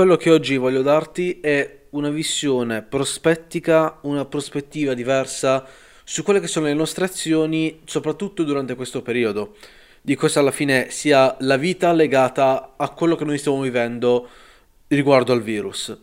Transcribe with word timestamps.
quello 0.00 0.16
che 0.16 0.30
oggi 0.30 0.56
voglio 0.56 0.80
darti 0.80 1.40
è 1.42 1.80
una 1.90 2.08
visione 2.08 2.80
prospettica, 2.80 3.98
una 4.04 4.24
prospettiva 4.24 4.94
diversa 4.94 5.68
su 6.04 6.22
quelle 6.22 6.40
che 6.40 6.46
sono 6.46 6.64
le 6.64 6.72
nostre 6.72 7.04
azioni, 7.04 7.80
soprattutto 7.84 8.42
durante 8.42 8.76
questo 8.76 9.02
periodo. 9.02 9.56
Di 10.00 10.14
cosa 10.14 10.40
alla 10.40 10.52
fine 10.52 10.88
sia 10.88 11.36
la 11.40 11.58
vita 11.58 11.92
legata 11.92 12.76
a 12.78 12.88
quello 12.88 13.14
che 13.14 13.26
noi 13.26 13.36
stiamo 13.36 13.60
vivendo 13.60 14.26
riguardo 14.88 15.34
al 15.34 15.42
virus. 15.42 15.94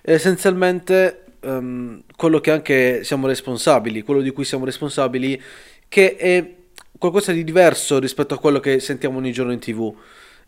E 0.00 0.12
essenzialmente 0.12 1.24
um, 1.40 2.04
quello 2.14 2.38
che 2.38 2.52
anche 2.52 3.02
siamo 3.02 3.26
responsabili, 3.26 4.02
quello 4.02 4.20
di 4.20 4.30
cui 4.30 4.44
siamo 4.44 4.64
responsabili, 4.64 5.42
che 5.88 6.14
è 6.14 6.54
qualcosa 6.96 7.32
di 7.32 7.42
diverso 7.42 7.98
rispetto 7.98 8.32
a 8.34 8.38
quello 8.38 8.60
che 8.60 8.78
sentiamo 8.78 9.18
ogni 9.18 9.32
giorno 9.32 9.50
in 9.50 9.58
tv, 9.58 9.92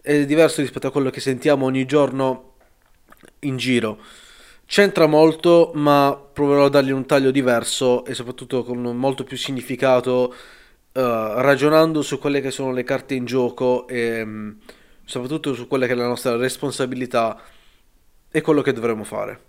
è 0.01 0.25
diverso 0.25 0.61
rispetto 0.61 0.87
a 0.87 0.93
quello 0.93 1.11
che 1.11 1.19
sentiamo 1.19 1.67
ogni 1.67 1.85
giorno 1.85 2.52
in 3.43 3.57
giro. 3.57 3.99
C'entra 4.67 5.07
molto, 5.07 5.73
ma 5.75 6.19
proverò 6.33 6.65
a 6.65 6.69
dargli 6.69 6.91
un 6.91 7.07
taglio 7.07 7.31
diverso 7.31 8.05
e 8.05 8.15
soprattutto 8.15 8.65
con 8.65 8.81
molto 8.81 9.25
più 9.25 9.37
significato, 9.37 10.35
uh, 10.93 11.01
ragionando 11.01 12.03
su 12.03 12.19
quelle 12.19 12.41
che 12.41 12.51
sono 12.51 12.73
le 12.73 12.85
carte 12.85 13.15
in 13.15 13.25
gioco 13.25 13.87
e 13.87 14.23
um, 14.23 14.57
soprattutto 15.05 15.55
su 15.55 15.67
quella 15.69 15.87
che 15.87 15.93
è 15.93 15.97
la 15.97 16.07
nostra 16.07 16.37
responsabilità 16.37 17.39
e 18.31 18.41
quello 18.41 18.63
che 18.63 18.73
dovremmo 18.73 19.05
fare. 19.05 19.41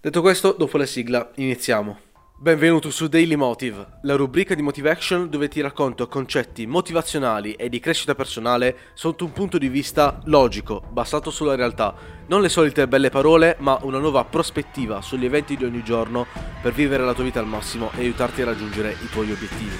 Detto 0.00 0.20
questo, 0.22 0.52
dopo 0.52 0.78
la 0.78 0.86
sigla, 0.86 1.30
iniziamo. 1.34 2.05
Benvenuto 2.38 2.90
su 2.90 3.08
Daily 3.08 3.34
Motive, 3.34 4.00
la 4.02 4.14
rubrica 4.14 4.54
di 4.54 4.60
Motivation 4.60 5.30
dove 5.30 5.48
ti 5.48 5.62
racconto 5.62 6.06
concetti 6.06 6.66
motivazionali 6.66 7.54
e 7.54 7.70
di 7.70 7.80
crescita 7.80 8.14
personale 8.14 8.76
sotto 8.92 9.24
un 9.24 9.32
punto 9.32 9.56
di 9.56 9.70
vista 9.70 10.20
logico, 10.26 10.82
basato 10.90 11.30
sulla 11.30 11.54
realtà. 11.54 11.94
Non 12.26 12.42
le 12.42 12.50
solite 12.50 12.86
belle 12.88 13.08
parole, 13.08 13.56
ma 13.60 13.78
una 13.84 13.98
nuova 13.98 14.22
prospettiva 14.26 15.00
sugli 15.00 15.24
eventi 15.24 15.56
di 15.56 15.64
ogni 15.64 15.82
giorno 15.82 16.26
per 16.60 16.74
vivere 16.74 17.04
la 17.04 17.14
tua 17.14 17.24
vita 17.24 17.40
al 17.40 17.46
massimo 17.46 17.90
e 17.96 18.00
aiutarti 18.00 18.42
a 18.42 18.44
raggiungere 18.44 18.90
i 18.90 19.08
tuoi 19.10 19.32
obiettivi. 19.32 19.76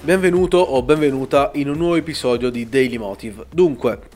Benvenuto 0.00 0.56
o 0.56 0.82
benvenuta 0.82 1.50
in 1.54 1.68
un 1.68 1.76
nuovo 1.76 1.96
episodio 1.96 2.48
di 2.48 2.66
Daily 2.68 2.96
Motive. 2.96 3.44
Dunque, 3.52 4.11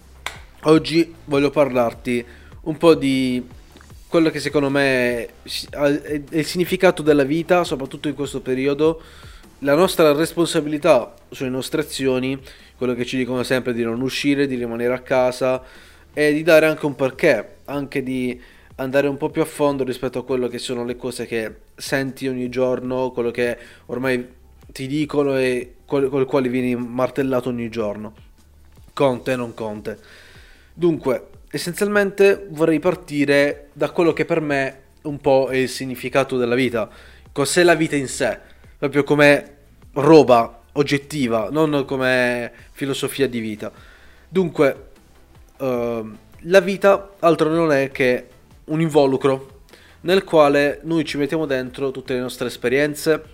Oggi 0.68 1.14
voglio 1.26 1.50
parlarti 1.50 2.24
un 2.62 2.76
po' 2.76 2.96
di 2.96 3.40
quello 4.08 4.30
che 4.30 4.40
secondo 4.40 4.68
me 4.68 5.28
è 5.70 6.22
il 6.30 6.44
significato 6.44 7.02
della 7.02 7.22
vita, 7.22 7.62
soprattutto 7.62 8.08
in 8.08 8.16
questo 8.16 8.40
periodo, 8.40 9.00
la 9.60 9.76
nostra 9.76 10.12
responsabilità 10.12 11.14
sulle 11.30 11.50
nostre 11.50 11.82
azioni, 11.82 12.36
quello 12.76 12.94
che 12.94 13.04
ci 13.04 13.16
dicono 13.16 13.44
sempre 13.44 13.74
di 13.74 13.84
non 13.84 14.00
uscire, 14.00 14.48
di 14.48 14.56
rimanere 14.56 14.92
a 14.92 14.98
casa 14.98 15.62
e 16.12 16.32
di 16.32 16.42
dare 16.42 16.66
anche 16.66 16.84
un 16.84 16.96
perché, 16.96 17.58
anche 17.66 18.02
di 18.02 18.40
andare 18.74 19.06
un 19.06 19.18
po' 19.18 19.30
più 19.30 19.42
a 19.42 19.46
fondo 19.46 19.84
rispetto 19.84 20.18
a 20.18 20.24
quello 20.24 20.48
che 20.48 20.58
sono 20.58 20.84
le 20.84 20.96
cose 20.96 21.26
che 21.26 21.54
senti 21.76 22.26
ogni 22.26 22.48
giorno, 22.48 23.12
quello 23.12 23.30
che 23.30 23.56
ormai 23.86 24.26
ti 24.72 24.88
dicono 24.88 25.38
e 25.38 25.76
con 25.86 26.02
il 26.02 26.24
quale 26.26 26.48
vieni 26.48 26.74
martellato 26.74 27.50
ogni 27.50 27.68
giorno. 27.68 28.14
Conte 28.92 29.30
e 29.30 29.36
non 29.36 29.54
conte. 29.54 30.24
Dunque, 30.78 31.28
essenzialmente 31.50 32.48
vorrei 32.50 32.80
partire 32.80 33.68
da 33.72 33.88
quello 33.92 34.12
che 34.12 34.26
per 34.26 34.42
me 34.42 34.80
un 35.04 35.18
po' 35.22 35.48
è 35.48 35.56
il 35.56 35.70
significato 35.70 36.36
della 36.36 36.54
vita. 36.54 36.86
Cos'è 37.32 37.62
la 37.62 37.74
vita 37.74 37.96
in 37.96 38.08
sé? 38.08 38.38
Proprio 38.76 39.02
come 39.02 39.56
roba 39.94 40.64
oggettiva, 40.72 41.48
non 41.50 41.86
come 41.86 42.52
filosofia 42.72 43.26
di 43.26 43.38
vita. 43.38 43.72
Dunque, 44.28 44.88
uh, 45.56 46.10
la 46.40 46.60
vita 46.60 47.14
altro 47.20 47.48
non 47.48 47.72
è 47.72 47.90
che 47.90 48.28
un 48.64 48.82
involucro 48.82 49.62
nel 50.02 50.24
quale 50.24 50.80
noi 50.82 51.06
ci 51.06 51.16
mettiamo 51.16 51.46
dentro 51.46 51.90
tutte 51.90 52.12
le 52.12 52.20
nostre 52.20 52.48
esperienze, 52.48 53.24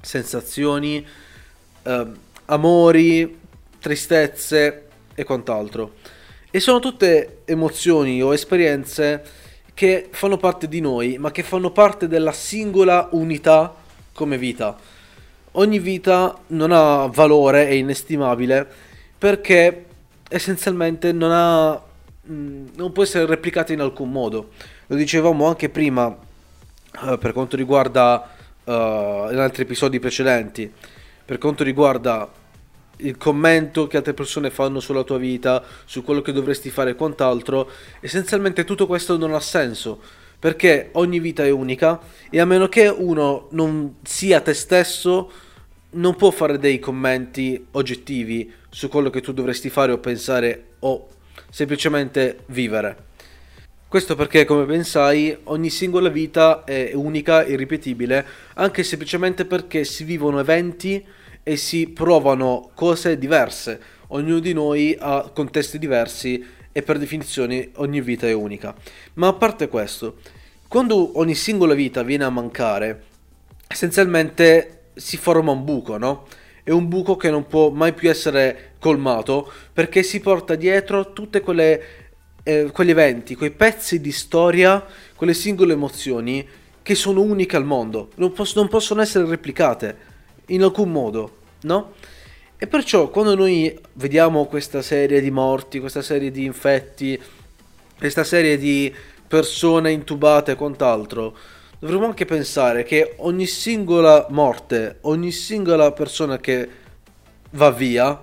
sensazioni, 0.00 1.06
uh, 1.84 2.12
amori, 2.46 3.38
tristezze 3.78 4.88
e 5.14 5.22
quant'altro. 5.22 6.18
E 6.52 6.58
sono 6.58 6.80
tutte 6.80 7.42
emozioni 7.44 8.20
o 8.20 8.34
esperienze 8.34 9.22
che 9.72 10.08
fanno 10.10 10.36
parte 10.36 10.66
di 10.66 10.80
noi, 10.80 11.16
ma 11.16 11.30
che 11.30 11.44
fanno 11.44 11.70
parte 11.70 12.08
della 12.08 12.32
singola 12.32 13.08
unità 13.12 13.72
come 14.12 14.36
vita. 14.36 14.76
Ogni 15.52 15.78
vita 15.78 16.36
non 16.48 16.72
ha 16.72 17.06
valore, 17.06 17.68
è 17.68 17.70
inestimabile, 17.70 18.68
perché 19.16 19.84
essenzialmente 20.28 21.12
non, 21.12 21.30
ha, 21.32 21.80
mm, 22.28 22.66
non 22.74 22.90
può 22.90 23.04
essere 23.04 23.26
replicata 23.26 23.72
in 23.72 23.80
alcun 23.80 24.10
modo. 24.10 24.50
Lo 24.88 24.96
dicevamo 24.96 25.46
anche 25.46 25.68
prima 25.68 26.16
eh, 27.04 27.16
per 27.16 27.32
quanto 27.32 27.54
riguarda 27.54 28.28
uh, 28.64 28.72
in 28.72 29.38
altri 29.38 29.62
episodi 29.62 30.00
precedenti, 30.00 30.70
per 31.24 31.38
quanto 31.38 31.62
riguarda 31.62 32.28
il 33.02 33.16
commento 33.16 33.86
che 33.86 33.96
altre 33.96 34.14
persone 34.14 34.50
fanno 34.50 34.80
sulla 34.80 35.02
tua 35.02 35.18
vita, 35.18 35.62
su 35.84 36.02
quello 36.02 36.22
che 36.22 36.32
dovresti 36.32 36.70
fare 36.70 36.90
e 36.90 36.94
quant'altro, 36.94 37.70
essenzialmente 38.00 38.64
tutto 38.64 38.86
questo 38.86 39.16
non 39.16 39.34
ha 39.34 39.40
senso, 39.40 40.00
perché 40.38 40.90
ogni 40.92 41.20
vita 41.20 41.44
è 41.44 41.50
unica 41.50 42.00
e 42.30 42.40
a 42.40 42.44
meno 42.44 42.68
che 42.68 42.88
uno 42.88 43.48
non 43.50 43.96
sia 44.02 44.40
te 44.40 44.54
stesso, 44.54 45.30
non 45.92 46.16
può 46.16 46.30
fare 46.30 46.58
dei 46.58 46.78
commenti 46.78 47.66
oggettivi 47.72 48.52
su 48.68 48.88
quello 48.88 49.10
che 49.10 49.20
tu 49.20 49.32
dovresti 49.32 49.70
fare 49.70 49.92
o 49.92 49.98
pensare 49.98 50.64
o 50.80 51.08
semplicemente 51.50 52.44
vivere. 52.46 53.08
Questo 53.90 54.14
perché, 54.14 54.44
come 54.44 54.66
ben 54.66 54.84
sai, 54.84 55.36
ogni 55.44 55.68
singola 55.68 56.08
vita 56.10 56.62
è 56.62 56.92
unica, 56.94 57.44
irripetibile, 57.44 58.24
anche 58.54 58.84
semplicemente 58.84 59.44
perché 59.44 59.82
si 59.82 60.04
vivono 60.04 60.38
eventi 60.38 61.04
e 61.42 61.56
si 61.56 61.88
provano 61.88 62.70
cose 62.74 63.18
diverse. 63.18 63.80
Ognuno 64.08 64.40
di 64.40 64.52
noi 64.52 64.96
ha 64.98 65.30
contesti 65.32 65.78
diversi 65.78 66.44
e 66.72 66.82
per 66.82 66.98
definizione 66.98 67.70
ogni 67.76 68.00
vita 68.00 68.26
è 68.26 68.32
unica. 68.32 68.74
Ma 69.14 69.28
a 69.28 69.32
parte 69.32 69.68
questo, 69.68 70.18
quando 70.68 71.18
ogni 71.18 71.34
singola 71.34 71.74
vita 71.74 72.02
viene 72.02 72.24
a 72.24 72.30
mancare, 72.30 73.02
essenzialmente 73.66 74.82
si 74.94 75.16
forma 75.16 75.52
un 75.52 75.64
buco, 75.64 75.96
no? 75.96 76.26
È 76.62 76.70
un 76.70 76.88
buco 76.88 77.16
che 77.16 77.30
non 77.30 77.46
può 77.46 77.70
mai 77.70 77.92
più 77.94 78.10
essere 78.10 78.72
colmato 78.78 79.50
perché 79.72 80.02
si 80.02 80.20
porta 80.20 80.54
dietro 80.54 81.12
tutte 81.12 81.40
quelle 81.40 82.00
eh, 82.42 82.70
quegli 82.72 82.90
eventi, 82.90 83.34
quei 83.34 83.50
pezzi 83.50 84.00
di 84.00 84.12
storia, 84.12 84.84
quelle 85.14 85.34
singole 85.34 85.72
emozioni 85.72 86.46
che 86.82 86.94
sono 86.94 87.20
uniche 87.20 87.56
al 87.56 87.64
mondo, 87.64 88.10
non, 88.16 88.32
poss- 88.32 88.56
non 88.56 88.68
possono 88.68 89.02
essere 89.02 89.26
replicate 89.26 90.08
in 90.50 90.62
alcun 90.62 90.90
modo, 90.90 91.36
no? 91.62 91.94
E 92.56 92.66
perciò 92.66 93.08
quando 93.08 93.34
noi 93.34 93.78
vediamo 93.94 94.44
questa 94.46 94.82
serie 94.82 95.20
di 95.20 95.30
morti, 95.30 95.80
questa 95.80 96.02
serie 96.02 96.30
di 96.30 96.44
infetti, 96.44 97.20
questa 97.96 98.24
serie 98.24 98.58
di 98.58 98.94
persone 99.26 99.92
intubate 99.92 100.52
e 100.52 100.56
quant'altro, 100.56 101.36
dovremmo 101.78 102.06
anche 102.06 102.26
pensare 102.26 102.82
che 102.82 103.14
ogni 103.18 103.46
singola 103.46 104.26
morte, 104.30 104.98
ogni 105.02 105.32
singola 105.32 105.92
persona 105.92 106.38
che 106.38 106.68
va 107.52 107.70
via 107.70 108.22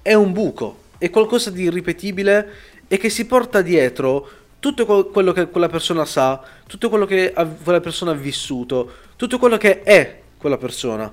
è 0.00 0.14
un 0.14 0.32
buco, 0.32 0.78
è 0.96 1.10
qualcosa 1.10 1.50
di 1.50 1.64
irripetibile 1.64 2.48
e 2.88 2.96
che 2.96 3.10
si 3.10 3.26
porta 3.26 3.60
dietro 3.60 4.28
tutto 4.60 5.06
quello 5.06 5.32
che 5.32 5.48
quella 5.48 5.68
persona 5.68 6.04
sa, 6.04 6.40
tutto 6.66 6.88
quello 6.88 7.04
che 7.04 7.34
quella 7.62 7.80
persona 7.80 8.12
ha 8.12 8.14
vissuto, 8.14 8.92
tutto 9.16 9.38
quello 9.38 9.56
che 9.56 9.82
è 9.82 10.20
quella 10.38 10.56
persona. 10.56 11.12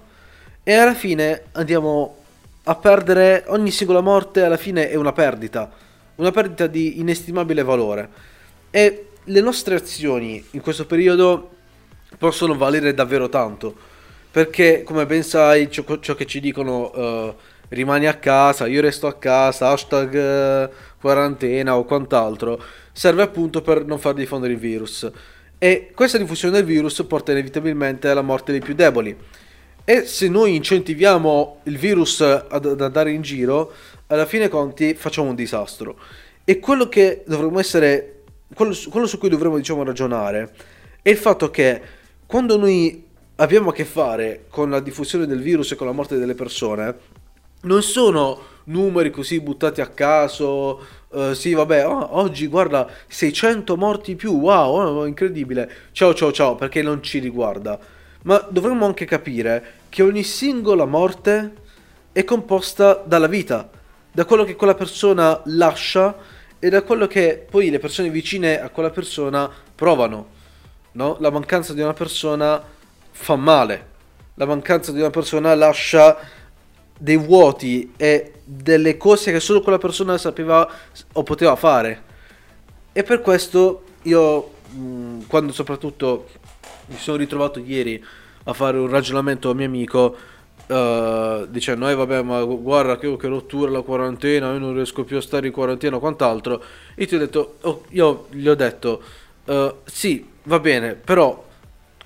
E 0.69 0.75
alla 0.75 0.94
fine 0.94 1.46
andiamo 1.53 2.16
a 2.66 2.75
perdere 2.75 3.44
ogni 3.48 3.71
singola 3.71 4.01
morte, 4.01 4.44
alla 4.44 4.56
fine 4.56 4.92
è 4.92 4.94
una 4.94 5.13
perdita, 5.13 5.68
una 6.18 6.30
perdita 6.30 6.68
di 6.68 7.00
inestimabile 7.00 7.63
valore. 7.63 8.07
E 8.69 9.07
le 9.24 9.42
nostre 9.42 9.74
azioni 9.74 10.45
in 10.51 10.62
questo 10.62 10.86
periodo 10.86 11.50
possono 12.19 12.56
valere 12.56 12.94
davvero 12.94 13.30
tanto, 13.30 13.75
perché 14.30 14.83
come 14.83 15.07
ben 15.07 15.24
sai 15.24 15.71
ciò, 15.71 15.83
ciò 16.00 16.13
che 16.13 16.27
ci 16.27 16.39
dicono 16.39 16.92
uh, 16.94 17.36
rimani 17.69 18.06
a 18.06 18.18
casa, 18.18 18.68
io 18.68 18.81
resto 18.81 19.07
a 19.07 19.15
casa, 19.15 19.69
hashtag 19.69 20.69
uh, 20.69 21.00
quarantena 21.01 21.77
o 21.77 21.83
quant'altro, 21.83 22.62
serve 22.92 23.24
appunto 23.24 23.63
per 23.63 23.86
non 23.86 23.98
far 23.98 24.13
diffondere 24.13 24.54
il 24.54 24.60
virus. 24.60 25.12
E 25.57 25.89
questa 25.95 26.19
diffusione 26.19 26.57
del 26.57 26.63
virus 26.63 27.04
porta 27.07 27.31
inevitabilmente 27.31 28.07
alla 28.07 28.22
morte 28.22 28.51
dei 28.51 28.62
più 28.62 28.75
deboli 28.75 29.18
e 29.89 30.06
se 30.06 30.30
noi 30.30 30.53
incentiviamo 30.53 31.62
il 31.63 31.80
virus 31.80 32.21
ad, 32.21 32.63
ad 32.63 32.80
andare 32.80 33.12
in 33.12 33.24
giro, 33.24 33.71
alla 34.06 34.27
fine 34.27 34.47
conti 34.47 34.94
facciamo 34.94 35.30
un 35.30 35.33
disastro. 35.33 35.97
E 36.44 36.59
quello 36.59 36.88
che 36.88 37.24
dovremmo 37.25 37.59
essere, 37.59 38.21
quello, 38.53 38.77
quello 38.91 39.07
su 39.07 39.18
cui 39.18 39.30
dovremmo 39.30 39.57
diciamo 39.57 39.83
ragionare, 39.83 40.53
è 41.01 41.09
il 41.09 41.18
fatto 41.18 41.50
che 41.50 41.81
quando 42.27 42.56
noi 42.56 43.03
abbiamo 43.38 43.71
a 43.71 43.74
che 43.74 43.83
fare 43.83 44.45
con 44.50 44.69
la 44.69 44.80
diffusione 44.80 45.25
del 45.25 45.41
virus 45.41 45.71
e 45.71 45.75
con 45.75 45.88
la 45.88 45.94
morte 45.94 46.19
delle 46.19 46.36
persone, 46.36 46.95
non 47.62 47.81
sono 47.81 48.39
numeri 48.65 49.09
così 49.09 49.39
buttati 49.39 49.81
a 49.81 49.88
caso. 49.88 50.86
Uh, 51.07 51.33
sì, 51.33 51.53
vabbè, 51.53 51.88
oh, 51.88 52.15
oggi 52.19 52.45
guarda 52.45 52.88
600 53.07 53.75
morti 53.75 54.15
più, 54.15 54.33
wow, 54.33 55.00
oh, 55.00 55.06
incredibile. 55.07 55.68
Ciao, 55.94 56.13
ciao, 56.13 56.31
ciao, 56.31 56.53
perché 56.53 56.83
non 56.83 57.01
ci 57.01 57.18
riguarda. 57.18 57.97
Ma 58.21 58.45
dovremmo 58.50 58.86
anche 58.86 59.06
capire 59.06 59.77
che 59.89 60.03
ogni 60.03 60.24
singola 60.24 60.86
morte 60.86 61.53
è 62.12 62.24
composta 62.24 63.03
dalla 63.06 63.27
vita, 63.27 63.69
da 64.12 64.25
quello 64.25 64.44
che 64.44 64.56
quella 64.56 64.75
persona 64.75 65.41
lascia 65.45 66.15
e 66.59 66.69
da 66.69 66.83
quello 66.83 67.07
che 67.07 67.45
poi 67.50 67.69
le 67.69 67.80
persone 67.80 68.09
vicine 68.09 68.62
a 68.62 68.69
quella 68.69 68.89
persona 68.89 69.50
provano. 69.75 70.38
No? 70.94 71.18
La 71.19 71.31
mancanza 71.31 71.74
di 71.74 71.81
una 71.81 71.94
persona 71.94 72.62
fa 73.12 73.36
male, 73.36 73.88
la 74.36 74.45
mancanza 74.45 74.91
di 74.91 75.00
una 75.00 75.09
persona 75.09 75.53
lascia 75.56 76.18
dei 76.97 77.18
vuoti 77.18 77.94
e 77.95 78.33
delle 78.44 78.97
cose 78.97 79.31
che 79.31 79.39
solo 79.39 79.62
quella 79.62 79.77
persona 79.77 80.18
sapeva 80.18 80.69
o 81.13 81.24
poteva 81.24 81.56
fare. 81.56 82.03
E 82.91 83.03
per 83.03 83.21
questo 83.21 83.83
io, 84.03 84.51
mm, 84.74 85.21
quando 85.27 85.53
soprattutto 85.53 86.27
mi 86.88 86.97
sono 86.97 87.18
ritrovato 87.18 87.59
ieri 87.59 88.03
a 88.44 88.53
fare 88.53 88.77
un 88.77 88.89
ragionamento 88.89 89.50
a 89.50 89.53
mio 89.53 89.65
amico, 89.65 90.18
uh, 90.68 91.45
dicendo, 91.47 91.88
eh 91.88 91.95
vabbè, 91.95 92.21
ma 92.21 92.44
guarda 92.44 92.97
che, 92.97 93.15
che, 93.18 93.27
rottura 93.27 93.71
la 93.71 93.81
quarantena, 93.81 94.51
io 94.51 94.59
non 94.59 94.74
riesco 94.74 95.03
più 95.03 95.18
a 95.18 95.21
stare 95.21 95.47
in 95.47 95.53
quarantena 95.53 95.97
quant'altro, 95.97 96.63
io 96.95 97.06
ti 97.06 97.15
ho 97.15 97.19
detto, 97.19 97.56
oh, 97.62 97.83
io 97.89 98.27
gli 98.31 98.47
ho 98.47 98.56
detto, 98.56 99.01
uh, 99.45 99.75
sì, 99.86 100.27
va 100.44 100.59
bene, 100.59 100.95
però 100.95 101.45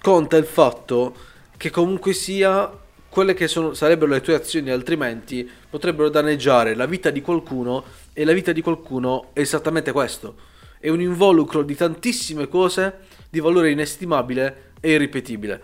conta 0.01 0.38
il 0.38 0.45
fatto 0.45 1.15
che 1.56 1.69
comunque 1.69 2.13
sia 2.13 2.81
quelle 3.13 3.35
che 3.35 3.47
sono, 3.47 3.75
sarebbero 3.75 4.12
le 4.12 4.21
tue 4.21 4.33
azioni 4.33 4.71
altrimenti 4.71 5.47
potrebbero 5.69 6.09
danneggiare 6.09 6.74
la 6.74 6.88
vita 6.88 7.12
di 7.12 7.21
qualcuno 7.21 7.83
e 8.12 8.25
la 8.25 8.33
vita 8.33 8.51
di 8.51 8.62
qualcuno 8.62 9.30
è 9.33 9.39
esattamente 9.39 9.91
questo. 9.91 10.35
È 10.80 10.89
un 10.89 11.00
involucro 11.00 11.62
di 11.62 11.75
tantissime 11.75 12.47
cose 12.47 13.01
di 13.30 13.39
valore 13.39 13.69
inestimabile 13.69 14.71
e 14.80 14.91
irripetibile. 14.94 15.62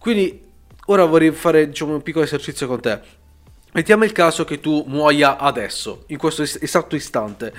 Quindi 0.00 0.42
ora 0.86 1.04
vorrei 1.04 1.30
fare 1.30 1.68
diciamo, 1.68 1.92
un 1.92 2.00
piccolo 2.00 2.24
esercizio 2.24 2.66
con 2.66 2.80
te. 2.80 2.98
Mettiamo 3.72 4.04
il 4.04 4.12
caso 4.12 4.46
che 4.46 4.58
tu 4.58 4.82
muoia 4.86 5.36
adesso, 5.36 6.04
in 6.06 6.16
questo 6.16 6.40
esatto 6.40 6.96
istante. 6.96 7.52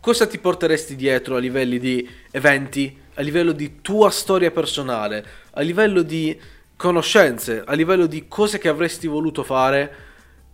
Cosa 0.00 0.26
ti 0.26 0.36
porteresti 0.36 0.96
dietro 0.96 1.36
a 1.36 1.38
livelli 1.38 1.78
di 1.78 2.06
eventi, 2.30 2.94
a 3.14 3.22
livello 3.22 3.52
di 3.52 3.80
tua 3.80 4.10
storia 4.10 4.50
personale, 4.50 5.24
a 5.52 5.62
livello 5.62 6.02
di 6.02 6.38
conoscenze, 6.76 7.62
a 7.64 7.72
livello 7.72 8.04
di 8.04 8.28
cose 8.28 8.58
che 8.58 8.68
avresti 8.68 9.06
voluto 9.06 9.42
fare 9.42 9.94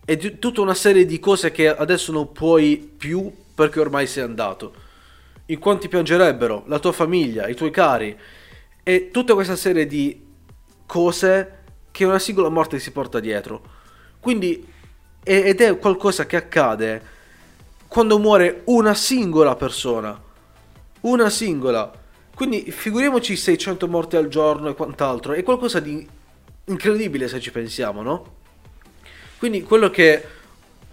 e 0.05 0.17
di 0.17 0.39
tutta 0.39 0.61
una 0.61 0.75
serie 0.75 1.05
di 1.05 1.19
cose 1.19 1.51
che 1.51 1.67
adesso 1.67 2.13
non 2.13 2.31
puoi 2.31 2.77
più 2.97 3.33
perché 3.57 3.81
ormai 3.81 4.07
sei 4.07 4.23
andato. 4.23 4.73
In 5.47 5.59
quanti 5.59 5.89
piangerebbero? 5.89 6.63
La 6.69 6.79
tua 6.79 6.93
famiglia, 6.93 7.49
i 7.49 7.57
tuoi 7.57 7.73
cari 7.73 8.17
e 8.85 9.11
tutta 9.11 9.35
questa 9.35 9.57
serie 9.57 9.85
di 9.85 10.26
cose 10.87 11.53
che 11.91 12.05
una 12.05 12.19
singola 12.19 12.49
morte 12.49 12.79
si 12.79 12.91
porta 12.93 13.21
dietro. 13.21 13.63
Quindi 14.21 14.75
ed 15.23 15.61
è 15.61 15.77
qualcosa 15.79 16.25
che 16.25 16.37
accade 16.37 17.03
quando 17.89 18.19
muore 18.19 18.63
una 18.67 18.95
singola 18.95 19.57
persona. 19.57 20.23
Una 21.01 21.31
singola. 21.31 21.93
Quindi 22.35 22.71
figuriamoci 22.71 23.35
600 23.35 23.89
morti 23.89 24.17
al 24.17 24.29
giorno 24.29 24.69
e 24.69 24.75
quant'altro. 24.75 25.33
È 25.33 25.43
qualcosa 25.43 25.81
di 25.81 26.07
incredibile 26.67 27.29
se 27.29 27.41
ci 27.41 27.51
pensiamo, 27.51 28.03
no? 28.03 28.35
Quindi 29.39 29.63
quello 29.63 29.91
che 29.91 30.25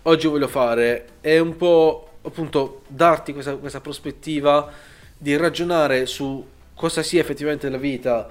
oggi 0.03 0.27
voglio 0.27 0.47
fare 0.47 1.07
è 1.21 1.37
un 1.39 1.55
po' 1.55 2.13
appunto 2.23 2.81
darti 2.87 3.33
questa, 3.33 3.55
questa 3.55 3.81
prospettiva 3.81 4.71
di 5.17 5.35
ragionare 5.37 6.05
su 6.05 6.45
cosa 6.73 7.03
sia 7.03 7.21
effettivamente 7.21 7.69
la 7.69 7.77
vita 7.77 8.29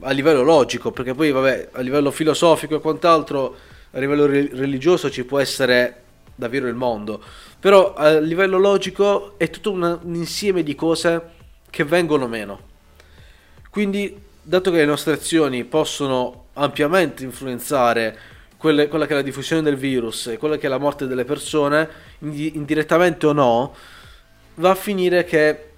a 0.00 0.10
livello 0.10 0.42
logico, 0.42 0.90
perché 0.90 1.14
poi 1.14 1.30
vabbè, 1.30 1.68
a 1.72 1.80
livello 1.80 2.10
filosofico 2.10 2.76
e 2.76 2.80
quant'altro, 2.80 3.56
a 3.92 3.98
livello 3.98 4.26
religioso 4.26 5.10
ci 5.10 5.24
può 5.24 5.38
essere 5.38 6.00
davvero 6.34 6.66
il 6.66 6.74
mondo, 6.74 7.22
però 7.60 7.94
a 7.94 8.18
livello 8.18 8.58
logico 8.58 9.34
è 9.38 9.50
tutto 9.50 9.70
un, 9.70 9.98
un 10.02 10.14
insieme 10.14 10.62
di 10.62 10.74
cose 10.74 11.30
che 11.70 11.84
vengono 11.84 12.26
meno. 12.26 12.70
Quindi 13.70 14.14
dato 14.42 14.70
che 14.70 14.78
le 14.78 14.84
nostre 14.84 15.14
azioni 15.14 15.64
possono 15.64 16.46
ampiamente 16.54 17.22
influenzare 17.22 18.18
quelle, 18.56 18.88
quella 18.88 19.06
che 19.06 19.12
è 19.12 19.16
la 19.16 19.22
diffusione 19.22 19.62
del 19.62 19.76
virus 19.76 20.26
e 20.26 20.36
quella 20.36 20.56
che 20.56 20.66
è 20.66 20.68
la 20.68 20.78
morte 20.78 21.06
delle 21.06 21.24
persone, 21.24 21.88
indirettamente 22.18 23.26
o 23.26 23.32
no, 23.32 23.74
va 24.56 24.70
a 24.70 24.74
finire 24.74 25.24
che 25.24 25.71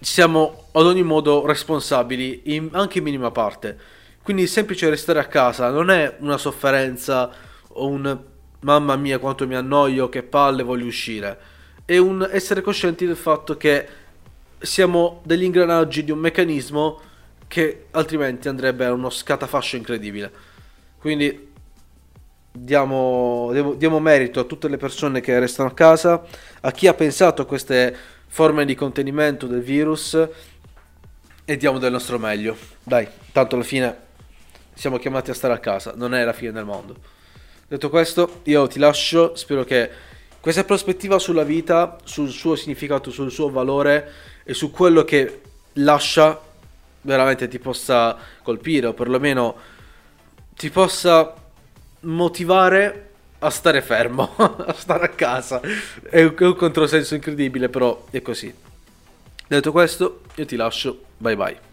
siamo 0.00 0.66
ad 0.72 0.84
ogni 0.84 1.02
modo 1.02 1.46
responsabili, 1.46 2.42
in, 2.54 2.68
anche 2.72 2.98
in 2.98 3.04
minima 3.04 3.30
parte. 3.30 3.76
Quindi 4.22 4.42
il 4.42 4.48
semplice 4.48 4.90
restare 4.90 5.18
a 5.18 5.26
casa 5.26 5.70
non 5.70 5.90
è 5.90 6.16
una 6.20 6.36
sofferenza 6.36 7.30
o 7.68 7.86
un 7.86 8.18
mamma 8.60 8.96
mia 8.96 9.18
quanto 9.18 9.46
mi 9.46 9.54
annoio, 9.54 10.08
che 10.08 10.22
palle 10.22 10.62
voglio 10.62 10.86
uscire. 10.86 11.38
È 11.84 11.96
un 11.96 12.28
essere 12.30 12.62
coscienti 12.62 13.06
del 13.06 13.16
fatto 13.16 13.56
che 13.56 13.86
siamo 14.58 15.20
degli 15.24 15.44
ingranaggi 15.44 16.02
di 16.02 16.10
un 16.10 16.18
meccanismo 16.18 17.00
che 17.46 17.86
altrimenti 17.92 18.48
andrebbe 18.48 18.86
a 18.86 18.92
uno 18.92 19.10
scatafascio 19.10 19.76
incredibile. 19.76 20.32
Quindi 20.98 21.52
diamo, 22.50 23.74
diamo, 23.76 24.00
merito 24.00 24.40
a 24.40 24.44
tutte 24.44 24.68
le 24.68 24.76
persone 24.76 25.20
che 25.20 25.38
restano 25.38 25.68
a 25.68 25.74
casa, 25.74 26.24
a 26.60 26.72
chi 26.72 26.86
ha 26.88 26.94
pensato 26.94 27.42
a 27.42 27.46
queste 27.46 27.96
forme 28.26 28.64
di 28.64 28.74
contenimento 28.74 29.46
del 29.46 29.62
virus 29.62 30.28
e 31.44 31.56
diamo 31.56 31.78
del 31.78 31.92
nostro 31.92 32.18
meglio. 32.18 32.56
Dai, 32.82 33.06
tanto 33.32 33.54
alla 33.54 33.64
fine 33.64 34.04
siamo 34.74 34.98
chiamati 34.98 35.30
a 35.30 35.34
stare 35.34 35.54
a 35.54 35.58
casa, 35.58 35.92
non 35.96 36.14
è 36.14 36.24
la 36.24 36.32
fine 36.32 36.52
del 36.52 36.64
mondo. 36.64 36.96
Detto 37.68 37.88
questo, 37.88 38.40
io 38.44 38.66
ti 38.66 38.78
lascio, 38.78 39.34
spero 39.34 39.64
che 39.64 39.90
questa 40.40 40.64
prospettiva 40.64 41.18
sulla 41.18 41.42
vita, 41.42 41.96
sul 42.04 42.30
suo 42.30 42.54
significato, 42.54 43.10
sul 43.10 43.30
suo 43.30 43.50
valore 43.50 44.12
e 44.44 44.54
su 44.54 44.70
quello 44.70 45.04
che 45.04 45.40
lascia 45.74 46.40
veramente 47.00 47.48
ti 47.48 47.58
possa 47.58 48.16
colpire 48.42 48.86
o 48.86 48.92
perlomeno 48.92 49.56
ti 50.54 50.70
possa 50.70 51.34
motivare 52.00 53.05
a 53.38 53.50
stare 53.50 53.82
fermo, 53.82 54.34
a 54.36 54.72
stare 54.72 55.04
a 55.04 55.08
casa. 55.08 55.60
È 55.60 56.22
un, 56.22 56.34
è 56.36 56.44
un 56.44 56.56
controsenso 56.56 57.14
incredibile, 57.14 57.68
però 57.68 58.04
è 58.10 58.22
così. 58.22 58.52
Detto 59.48 59.72
questo, 59.72 60.22
io 60.34 60.44
ti 60.44 60.56
lascio. 60.56 61.02
Bye 61.18 61.36
bye. 61.36 61.65